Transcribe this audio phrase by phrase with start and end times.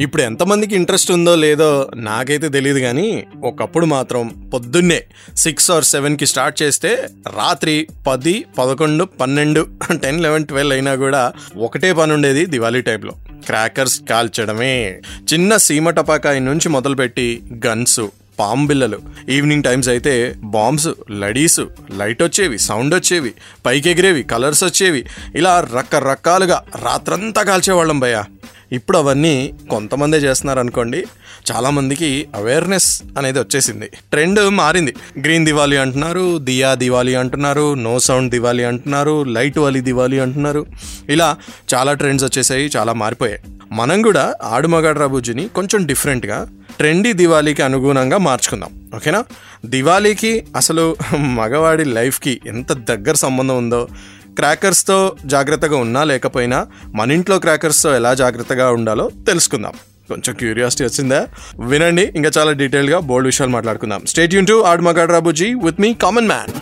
[0.00, 5.04] ఇప్పుడు ఎంతమందికి ఇంట్రెస్ట్ ఉందో లేదో నాకైతే తెలియదు కానీ ఒకప్పుడు మాత్రం పొద్దున్నే
[5.36, 7.04] సిక్స్ ఆర్ సెవెన్కి స్టార్ట్ చేస్తే
[7.36, 13.12] రాత్రి పది పదకొండు పన్నెండు టెన్ లెవెన్ ట్వెల్వ్ అయినా కూడా ఒకటే పని ఉండేది దివాళీ టైంలో
[13.46, 15.00] క్రాకర్స్ కాల్చడమే.
[15.32, 18.00] చిన్న సీమ టపాకాయ నుంచి మొదలుపెట్టి గన్స్
[18.38, 21.60] పాంబిల్లలు ఈవినింగ్ టైమ్స్ అయితే బాంబ్స్ లడీస్
[21.98, 23.32] లైట్ వచ్చేవి సౌండ్ వచ్చేవి
[23.66, 25.06] పైకి ఎగిరేవి కలర్స్ వచ్చేవి.
[25.34, 28.24] ఇలా రకరకాలుగా రాత్రంతా కాల్చేవాళ్ళం భయ్య.
[28.72, 31.04] ఇప్పుడు అవన్నీ కొంతమందే చేస్తున్నారు అనుకోండి
[31.52, 33.86] చాలా మందికి అవేర్నెస్ అనేది వచ్చేసింది.
[33.86, 34.94] ట్రెండ్ మారింది.
[35.20, 40.66] గ్రీన్ దివాళీ అంటున్నారు దియా దివాళీ అంటున్నారు నో సౌండ్ దివాళీ అంటున్నారు లైట్ వాలి దివాళీ అంటున్నారు.
[41.08, 41.36] ఇలా
[41.74, 43.40] చాలా ట్రెండ్స్ వచ్చేసాయి చాలా మారిపోయాయి.
[43.72, 48.70] మనం కూడా ఆడుమగాడు బుజ్జిని కొంచెం డిఫరెంట్గా ట్రెండీ దివాళీకి అనుగుణంగా మార్చుకుందాం.
[48.96, 49.24] ఓకేనా?
[49.66, 53.88] దివాళీకి అసలు మగవాడి లైఫ్కి ఎంత దగ్గర సంబంధం ఉందో
[54.36, 59.72] క్రాకర్స్తో జాగ్రత్తగా ఉన్నా లేకపోయినా మన ఇంట్లో క్రాకర్స్తో ఎలా జాగ్రత్తగా ఉండాలో తెలుసుకుందాం.
[60.08, 61.26] కొంచెం క్యూరియాసిటీ వచ్చిందా?
[61.60, 64.02] వినండి ఇంకా చాలా డీటెయిల్గా బోల్డ్ విషయాలు మాట్లాడుకుందాం.
[64.08, 66.52] స్టేట్ యూన్ టు ఆడు మగాడు రాబుజీ with me common man.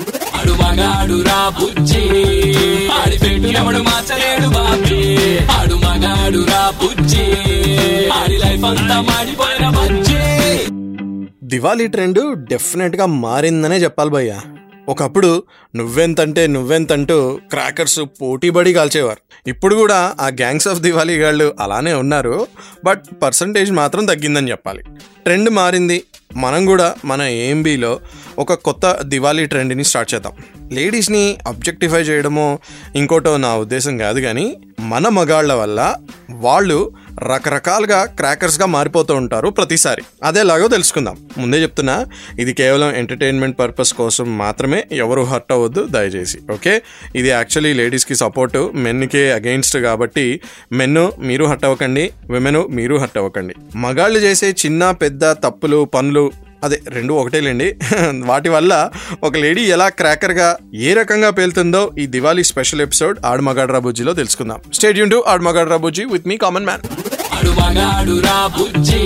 [11.42, 14.40] Diwali trend డెఫినెట్గా మారిందనే చెప్పాలి భయ్య.
[14.90, 15.42] ఒకప్పుడు
[15.76, 19.50] నువ్వెంతంటే నువ్వెంతంటూ క్రాకర్స్ పోటీబడి కాల్చేవారు.
[19.50, 22.46] ఇప్పుడు కూడా ఆ గ్యాంగ్స్ ఆఫ్ దివాళీ గాళ్ళు అలానే ఉన్నారు
[22.84, 24.82] బట్ పర్సంటేజ్ మాత్రం తగ్గిందని చెప్పాలి.
[25.24, 26.02] ట్రెండ్ మారింది.
[26.36, 28.00] మనం కూడా మన ఏఎంబీలో
[28.38, 30.32] ఒక కొత్త దివాళీ ట్రెండ్ని స్టార్ట్ చేద్దాం.
[30.72, 32.58] లేడీస్ని అబ్జెక్టిఫై చేయడమో
[32.96, 35.94] ఇంకోటో నా ఉద్దేశం కాదు కానీ మన మగాళ్ళ వల్ల
[36.30, 36.92] వాళ్ళు
[37.22, 40.02] రకరకాలుగా క్రాకర్స్గా మారిపోతూ ఉంటారు ప్రతిసారి.
[40.22, 41.16] అదేలాగో తెలుసుకుందాం.
[41.38, 42.06] ముందే చెప్తున్నా
[42.38, 46.38] ఇది కేవలం ఎంటర్టైన్మెంట్ పర్పస్ కోసం మాత్రమే ఎవరు హర్ట్ అవ్వద్దు దయచేసి.
[46.52, 46.82] ఓకే?
[47.16, 50.40] ఇది యాక్చువల్లీ లేడీస్కి సపోర్ట్ మెన్కే అగెయిన్స్ట్ కాబట్టి
[50.72, 53.54] మెన్ మీరు హర్ట్ అవ్వకండి విమెన్ మీరు హర్ట్ అవ్వకండి.
[53.76, 56.32] మగాళ్ళు చేసే చిన్న పెద్ద తప్పులు పనులు
[56.64, 57.76] అదే రెండు ఒకటేలేండి.
[58.24, 58.90] వాటి వల్ల
[59.22, 64.60] ఒక లేడీ ఎలా క్రాకర్గా ఏ రకంగా పేలుతుందో ఈ దివాళీ స్పెషల్ ఎపిసోడ్ ఆడమగాడ్రా బుజ్జిలో తెలుసుకుందాం.
[64.74, 66.99] స్టేడియం టు ఆడు బుజ్జి విత్ మీ కామన్ మ్యాన్.
[67.40, 68.98] ఆడు మగాడు రా బుజ్జి.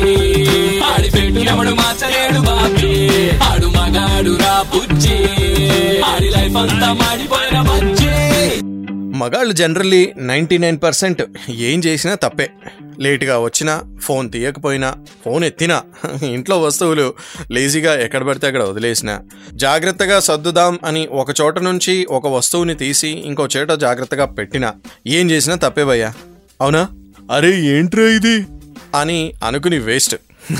[0.84, 3.30] ఆడి పెట్టినప్పుడు మార్చలేడు బాబీ.
[3.30, 5.18] ఆడు మగాడు రా బుజ్జి.
[6.00, 8.14] ఆడి లైఫ్ అంతా మాడిపోయిన బుజ్జి.
[9.18, 12.50] మగాళ్ళు జనరల్లీ నైంటీ నైన్ పర్సెంట్ ఏం చేసినా తప్పే.
[13.00, 14.94] లేట్గా వచ్చినా ఫోన్ తీయకపోయినా
[15.24, 15.82] ఫోన్ ఎత్తినా
[16.22, 17.14] ఇంట్లో వస్తువులు
[17.50, 19.20] లేజీగా ఎక్కడ పడితే అక్కడ వదిలేసినా.
[19.52, 24.74] జాగ్రత్తగా సర్దుదాం అని ఒక చోట నుంచి ఒక వస్తువుని తీసి ఇంకో చోట జాగ్రత్తగా పెట్టినా.
[25.06, 26.12] ఏం చేసినా తప్పే భయ్యా.
[26.60, 26.88] అవునా?
[27.30, 28.46] అరే ఏంట్రా ఇది?
[28.94, 30.16] అని అనుకుని వేస్ట్.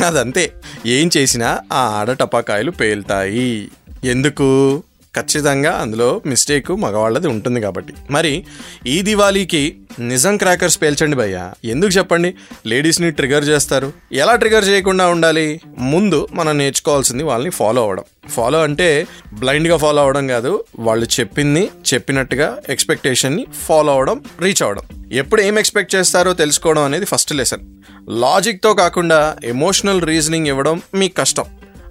[0.06, 0.52] అదంతే.
[0.86, 3.68] ఏం చేసినా ఆ ఆడ టపాకాయలు పేలుతాయి.
[4.04, 4.82] ఎందుకు?
[5.16, 7.94] ఖచ్చితంగా అందులో మిస్టేక్ మగవాళ్ళది ఉంటుంది కాబట్టి.
[8.10, 8.44] మరి
[8.86, 11.50] ఈ దివాళీకి నిజం క్రాకర్స్ పేల్చండి భయ్య.
[11.64, 12.34] ఎందుకు చెప్పండి?
[12.66, 13.92] లేడీస్ని ట్రిగర్ చేస్తారు.
[14.12, 15.60] ఎలా ట్రిగర్ చేయకుండా ఉండాలి?
[15.78, 18.04] ముందు మనం నేర్చుకోవాల్సింది వాళ్ళని ఫాలో అవ్వడం.
[18.28, 25.42] ఫాలో అంటే బ్లైండ్గా ఫాలో అవ్వడం కాదు వాళ్ళు చెప్పింది చెప్పినట్టుగా ఎక్స్పెక్టేషన్ని ఫాలో అవ్వడం రీచ్ అవ్వడం ఎప్పుడు
[25.42, 27.60] ఏం ఎక్స్పెక్ట్ చేస్తారో తెలుసుకోవడం అనేది ఫస్ట్ లెసన్.
[28.08, 31.44] లాజిక్తో కాకుండా ఎమోషనల్ రీజనింగ్ ఇవ్వడం మీకు కష్టం.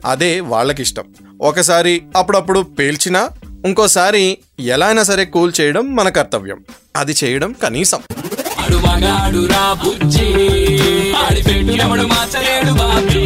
[0.05, 1.03] అదే వాళ్ళకి ఇష్టం
[1.41, 3.29] ఒకసారి అప్పుడప్పుడు పేల్చినా
[3.65, 6.63] ఇంకోసారి ఎలా అయినా సరే కూల్ చేయడం మన కర్తవ్యం.
[6.95, 7.99] అది చేయడం కనీసం.
[8.73, 10.27] వాడు మగాడు రా బుజ్జి.
[11.15, 13.23] ఆడి పెట్టు ఎవడు మార్చలేడు బాబీ.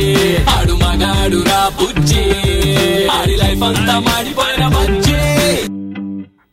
[0.50, 2.24] ఆడు మగాడు రా బుజ్జి.
[3.12, 5.20] ఆడి లైఫ్ అంతా మాడిపోయిన బజ్జి.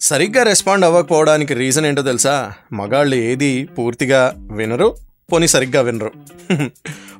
[0.00, 2.52] సరిగ్గా రెస్పాండ్ అవ్వకపోవడానికి రీజన్ ఏంటో తెలుసా?
[2.72, 4.96] మగాళ్ళు ఏది పూర్తిగా వినరు
[5.32, 6.12] పోనీ సరిగ్గా వినరు.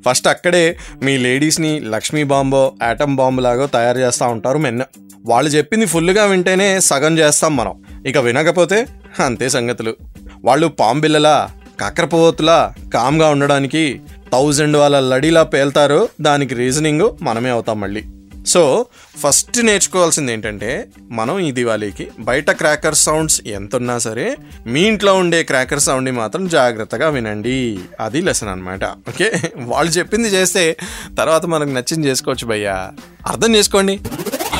[0.06, 4.82] ఫస్ట్ అక్కడే మీ లేడీస్ని లక్ష్మీ బాంబో యాటమ్ బాంబు లాగో తయారు చేస్తూ ఉంటారు మెన్న
[5.26, 7.74] వాళ్ళు చెప్పింది ఫుల్గా వింటేనే సగం చేస్తాం మనం.
[8.06, 8.86] ఇక వినకపోతే
[9.24, 9.96] అంతే సంగతులు.
[10.44, 11.50] వాళ్ళు పాంబిల్లలా
[11.80, 14.00] కక్రపోతులా కామ్గా ఉండడానికి
[14.32, 18.04] థౌజండ్ వాళ్ళ లడీలా పేల్తారు దానికి రీజనింగ్ మనమే అవుతాం మళ్ళీ.
[18.46, 18.86] సో
[19.16, 24.36] ఫస్ట్ నేర్చుకోవాల్సింది ఏంటంటే మనం ఈ దివాళీకి బయట క్రాకర్ సౌండ్స్ ఎంత ఉన్నా సరే
[24.66, 27.78] మీ ఇంట్లో ఉండే క్రాకర్ సౌండ్ని మాత్రం జాగ్రత్తగా వినండి.
[28.00, 29.32] అది లెసన్ అనమాట ఓకే?
[29.58, 30.76] వాళ్ళు చెప్పింది చేస్తే
[31.18, 32.90] తర్వాత మనకు నచ్చింది చేసుకోవచ్చు భయ్యా.
[33.26, 34.00] అర్థం చేసుకోండి.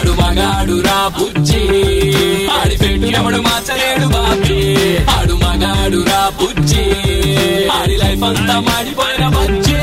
[0.05, 1.61] వాడు మగాడు రా బుజ్జి.
[2.47, 4.97] ఆడి పెట్టు ఎవడు మార్చలేడు బాబీ.
[4.97, 6.83] ఆడు మగాడు రా బుజ్జి.
[7.69, 9.75] ఆడి లైఫ్ అంతా మాడిపోయిన బుజ్జి.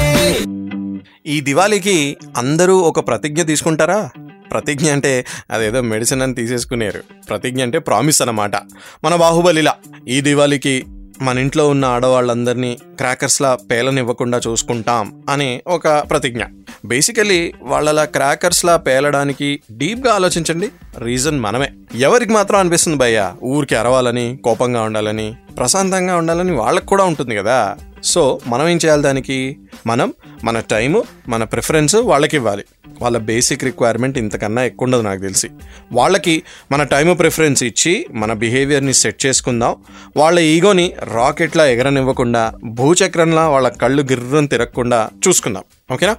[1.31, 4.09] ఈ దివాళీకి అందరూ ఒక ప్రతిజ్ఞ తీసుకుంటారా?
[4.51, 7.03] ప్రతిజ్ఞ అంటే అదేదో మెడిసిన్ అని తీసేసుకునేరు.
[7.29, 8.55] ప్రతిజ్ఞ అంటే ప్రామిస్ అన్నమాట.
[9.03, 9.75] మన బాహుబలిలా.
[10.07, 10.85] ఈ దివాళీకి
[11.21, 16.43] మన ఇంట్లో ఉన్న ఆడవాళ్ళందరినీ క్రాకర్స్లా పేలనివ్వకుండా చూసుకుంటాం అనే ఒక ప్రతిజ్ఞ.
[16.85, 20.69] బేసికలీ వాళ్ళలా క్రాకర్స్లా పేలడానికి డీప్గా ఆలోచించండి.
[20.97, 21.71] రీజన్ మనమే.
[21.95, 27.77] ఎవరికి మాత్రం అనిపిస్తుంది భయ్య ఊరికి అరవాలని కోపంగా ఉండాలని ప్రశాంతంగా ఉండాలని వాళ్ళకి కూడా ఉంటుంది కదా.
[28.03, 29.57] సో మనం ఏం చేయాలి దానికి?
[29.87, 30.13] మనం
[30.43, 32.63] మన టైము మన ప్రిఫరెన్స్ వాళ్ళకి ఇవ్వాలి.
[33.01, 35.49] వాళ్ళ బేసిక్ రిక్వైర్మెంట్ ఇంతకన్నా ఎక్కువ ఉండదు నాకు తెలిసి.
[35.91, 39.75] వాళ్ళకి మన టైము ప్రిఫరెన్స్ ఇచ్చి మన బిహేవియర్ని సెట్ చేసుకుందాం.
[40.17, 45.63] వాళ్ళ ఈగోని రాకెట్లా ఎగరనివ్వకుండా భూచక్రంలా వాళ్ళ కళ్ళు గిర్రం తిరగకుండా చూసుకుందాం.
[45.93, 46.15] ఓకేనా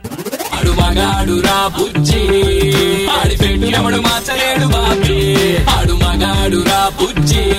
[0.63, 2.21] ఆడు మగాడు రా బుజ్జి.
[3.07, 5.17] ఆడి పెట్టు ఎవడు మార్చలేడు బాబీ.
[5.57, 7.51] ఆడు మగాడు రా బుజ్జి.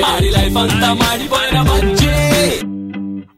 [0.00, 2.12] ఆడి లైఫ్ అంతా మాడిపోయిన బుజ్జి.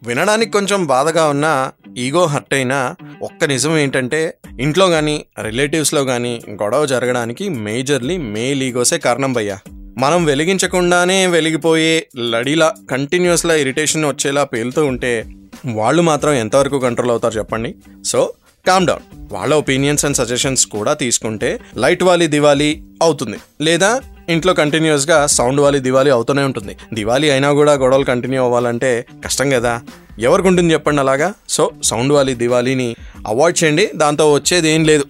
[0.08, 6.86] వినడానికి కొంచెం బాధగా ఉన్నా ఈగో హర్ట్ అయినా ఒక్క నిజం ఏంటంటే ఇంట్లో కానీ రిలేటివ్స్లో కానీ గొడవ
[6.86, 9.58] జరగడానికి మేజర్లీ మేల్ ఈగోసే కారణం భయ్యా.
[9.98, 15.24] మనం వెలిగించకుండానే వెలిగిపోయే లడిలా కంటిన్యూస్లా ఇరిటేషన్ వచ్చేలా పేలుతూ ఉంటే
[15.66, 17.74] వాళ్ళు మాత్రం ఎంతవరకు కంట్రోల్ అవుతారు చెప్పండి?
[18.04, 18.32] సో
[18.68, 23.36] కామ్ డౌన్ వాళ్ళ ఒపీనియన్స్ అండ్ సజెషన్స్ కూడా తీసుకుంటే లైట్ వాలి దివాలి అవుతుంది.
[23.60, 26.76] లేదా ఇంట్లో కంటిన్యూస్గా సౌండ్ వాలి దివాలి అవుతూనే ఉంటుంది.
[26.94, 29.80] దివాలి అయినా కూడా గొడవలు కంటిన్యూ అవ్వాలంటే కష్టం కదా.
[30.18, 31.32] ఎవరికి ఉంటుంది చెప్పండి అలాగా?
[31.48, 33.90] సో సౌండ్ వాలి దివాళీని అవాయిడ్ చేయండి.
[33.94, 35.04] దాంతో వచ్చేది ఏం లేదు.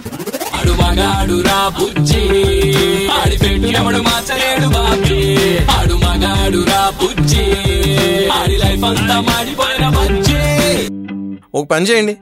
[11.55, 12.17] ఒక పని చేయండి.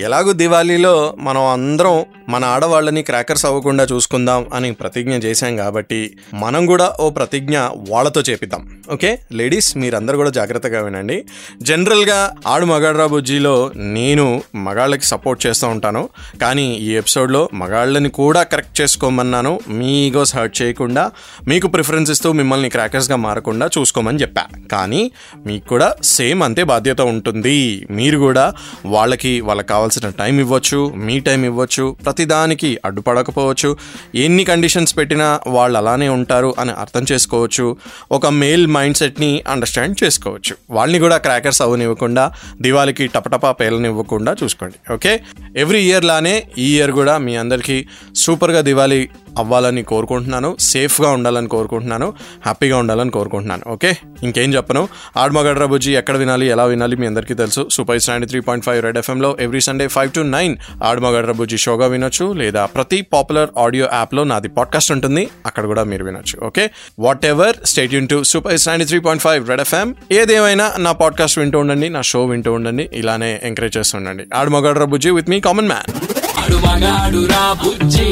[0.00, 6.96] ఎలాగో దివాళీలో మనం అందరం మన ఆడవాళ్ళని క్రాకర్స్ అవ్వకుండా చూసుకుందాం అని ప్రతిజ్ఞ చేశాం కాబట్టి మనం కూడా
[7.00, 7.58] ఓ ప్రతిజ్ఞ
[7.88, 8.80] వాళ్ళతో చేపిద్దాం.
[8.92, 9.18] ఓకే?
[9.32, 11.24] లేడీస్ మీరందరూ కూడా జాగ్రత్తగా వినండి.
[11.62, 16.08] జనరల్గా ఆడు మగాడ్రా బుజ్జిలో నేను మగాళ్ళకి సపోర్ట్ చేస్తూ ఉంటాను.
[16.40, 19.60] కానీ ఈ ఎపిసోడ్లో మగాళ్ళని కూడా కరెక్ట్ చేసుకోమన్నాను.
[19.68, 21.10] మీ ఈగోస్ హర్ట్ చేయకుండా
[21.48, 24.44] మీకు ప్రిఫరెన్స్ ఇస్తూ మిమ్మల్ని క్రాకర్స్గా మారకుండా చూసుకోమని చెప్పా.
[24.72, 25.10] కానీ
[25.46, 27.86] మీకు కూడా సేమ్ అంతే బాధ్యత ఉంటుంది.
[27.90, 28.52] మీరు కూడా
[28.86, 33.76] వాళ్ళకి వాళ్ళకి కావాల్సిన టైం ఇవ్వచ్చు మీ టైం ఇవ్వచ్చు ప్రతిదానికి అడ్డుపడకపోవచ్చు
[34.14, 37.76] ఎన్ని కండిషన్స్ పెట్టినా వాళ్ళు అలానే ఉంటారు అని అర్థం చేసుకోవచ్చు
[38.12, 40.56] ఒక మేల్ మైండ్ సెట్ని అండర్స్టాండ్ చేసుకోవచ్చు.
[40.70, 45.20] వాళ్ళని కూడా క్రాకర్స్ అవ్వనివ్వకుండా దివాళికి టపటపా పేలనివ్వకుండా చూసుకోండి ఓకే?
[45.56, 49.08] ఎవ్రీ ఇయర్ లానే ఈ ఇయర్ కూడా మీ అందరికీ సూపర్గా దివాళీ
[49.38, 52.12] అవ్వాలని కోరుకుంటున్నాను సేఫ్గా ఉండాలని కోరుకుంటున్నాను
[52.44, 53.62] హ్యాపీగా ఉండాలని కోరుకుంటున్నాను.
[53.72, 54.88] ఓకే ఇంకేం చెప్పను?
[55.16, 57.68] ఆడమగడ్ర బుజ్జి ఎక్కడ వినాలి ఎలా వినాలి మీ అందరికీ తెలుసు.
[57.72, 61.86] Super stand three point five red ఎఫ్ఎంలో every Sunday five to nine ఆడమగడ్ర బుజ్జి షోగా
[61.86, 66.46] వినొచ్చు లేదా ప్రతి పాపులర్ ఆడియో యాప్లో నాది పాడ్కాస్ట్ ఉంటుంది అక్కడ కూడా మీరు వినొచ్చు.
[66.46, 66.70] Okay
[67.24, 71.58] whatever stay tune to super is ninety three point five red FM ఏదేమైనా నా పాడ్కాస్ట్ వింటూ
[71.58, 76.19] ఉండండి నా షో వింటూ ఉండండి ఇలానే ఎంకరేజ్ చేస్తుండండి ఆడమగడ్ర బుజ్జి విత్ మీ కామన్ మ్యాన్
[76.50, 78.06] ఆడు మగాడు రా బుజ్జి.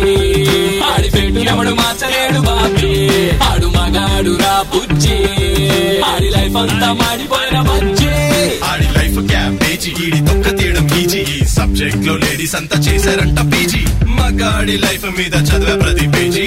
[0.83, 2.93] ఆడి పెట్టు ఎవడు మార్చలేడు బాబీ.
[3.39, 5.17] ఆడు మగాడు రా బుజ్జి.
[6.03, 8.13] ఆడి లైఫ్ అంతా మాడిపోయిన బుజ్జి.
[8.65, 13.83] ఆడి లైఫ్ క్యాబేజీ ఈడి తొక్క తీయడం పీజీ ఈ సబ్జెక్ట్లో లేడీస్ అంతా చేశారంట పీజీ.
[14.07, 16.47] మగాడి లైఫ్ మీద చదివే ప్రతి పేజీ.